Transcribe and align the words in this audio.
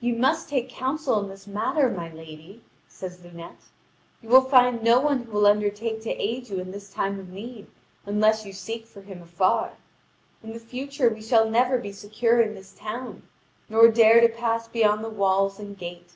"You 0.00 0.16
must 0.16 0.48
take 0.48 0.70
counsel 0.70 1.20
in 1.22 1.28
this 1.28 1.46
matter, 1.46 1.90
my 1.90 2.10
lady," 2.10 2.64
says 2.88 3.18
Lunete; 3.20 3.68
"you 4.22 4.30
will 4.30 4.40
find 4.40 4.82
no 4.82 4.98
one 5.00 5.18
who 5.24 5.32
will 5.32 5.46
undertake 5.46 6.00
to 6.00 6.08
aid 6.18 6.48
you 6.48 6.58
in 6.60 6.70
this 6.70 6.88
time 6.90 7.20
of 7.20 7.28
need 7.28 7.66
unless 8.06 8.46
you 8.46 8.54
seek 8.54 8.86
for 8.86 9.02
him 9.02 9.20
afar. 9.20 9.74
In 10.42 10.54
the 10.54 10.58
future 10.60 11.10
we 11.10 11.20
shall 11.20 11.50
never 11.50 11.76
be 11.76 11.92
secure 11.92 12.40
in 12.40 12.54
this 12.54 12.72
town, 12.72 13.28
nor 13.68 13.88
dare 13.88 14.22
to 14.22 14.30
pass 14.30 14.66
beyond 14.66 15.04
the 15.04 15.10
walls 15.10 15.58
and 15.58 15.76
gate. 15.76 16.14